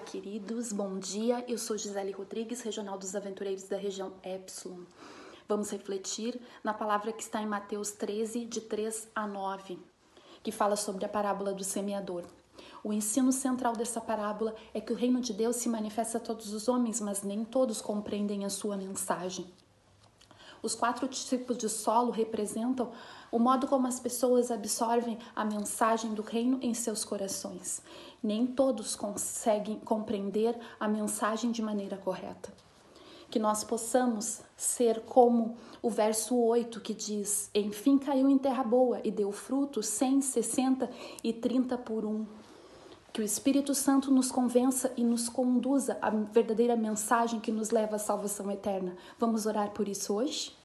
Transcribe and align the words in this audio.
queridos, 0.00 0.72
bom 0.72 0.98
dia. 0.98 1.44
Eu 1.48 1.58
sou 1.58 1.76
Gisele 1.76 2.12
Rodrigues, 2.12 2.60
regional 2.60 2.96
dos 2.96 3.14
aventureiros 3.14 3.64
da 3.64 3.76
região 3.76 4.12
Epsilon. 4.22 4.84
Vamos 5.48 5.70
refletir 5.70 6.40
na 6.62 6.72
palavra 6.72 7.12
que 7.12 7.22
está 7.22 7.42
em 7.42 7.46
Mateus 7.46 7.90
13, 7.90 8.44
de 8.44 8.60
3 8.60 9.08
a 9.14 9.26
9, 9.26 9.78
que 10.42 10.52
fala 10.52 10.76
sobre 10.76 11.04
a 11.04 11.08
parábola 11.08 11.52
do 11.52 11.64
semeador. 11.64 12.24
O 12.84 12.92
ensino 12.92 13.32
central 13.32 13.74
dessa 13.74 14.00
parábola 14.00 14.54
é 14.72 14.80
que 14.80 14.92
o 14.92 14.96
reino 14.96 15.20
de 15.20 15.32
Deus 15.32 15.56
se 15.56 15.68
manifesta 15.68 16.18
a 16.18 16.20
todos 16.20 16.52
os 16.52 16.68
homens, 16.68 17.00
mas 17.00 17.22
nem 17.22 17.44
todos 17.44 17.80
compreendem 17.80 18.44
a 18.44 18.50
sua 18.50 18.76
mensagem. 18.76 19.46
Os 20.62 20.74
quatro 20.74 21.06
tipos 21.06 21.56
de 21.56 21.68
solo 21.68 22.10
representam 22.10 22.90
o 23.30 23.38
modo 23.38 23.66
como 23.66 23.86
as 23.86 24.00
pessoas 24.00 24.50
absorvem 24.50 25.18
a 25.34 25.44
mensagem 25.44 26.14
do 26.14 26.22
reino 26.22 26.58
em 26.62 26.74
seus 26.74 27.04
corações. 27.04 27.82
Nem 28.22 28.46
todos 28.46 28.96
conseguem 28.96 29.78
compreender 29.78 30.58
a 30.80 30.88
mensagem 30.88 31.50
de 31.50 31.62
maneira 31.62 31.96
correta. 31.96 32.52
Que 33.30 33.38
nós 33.38 33.62
possamos 33.62 34.40
ser 34.56 35.02
como 35.02 35.56
o 35.82 35.90
verso 35.90 36.34
8 36.34 36.80
que 36.80 36.94
diz: 36.94 37.50
Enfim 37.54 37.98
caiu 37.98 38.28
em 38.28 38.38
terra 38.38 38.64
boa 38.64 39.00
e 39.04 39.10
deu 39.10 39.30
fruto 39.30 39.82
100, 39.82 40.22
60 40.22 40.90
e 41.22 41.32
30 41.32 41.76
por 41.76 42.06
um. 42.06 42.26
Que 43.18 43.22
o 43.22 43.24
Espírito 43.24 43.74
Santo 43.74 44.12
nos 44.12 44.30
convença 44.30 44.92
e 44.96 45.02
nos 45.02 45.28
conduza 45.28 45.98
à 46.00 46.08
verdadeira 46.08 46.76
mensagem 46.76 47.40
que 47.40 47.50
nos 47.50 47.70
leva 47.70 47.96
à 47.96 47.98
salvação 47.98 48.48
eterna. 48.48 48.96
Vamos 49.18 49.44
orar 49.44 49.70
por 49.70 49.88
isso 49.88 50.14
hoje? 50.14 50.52